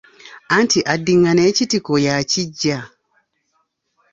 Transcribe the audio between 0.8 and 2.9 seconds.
addingana ekitiko y'akiggya.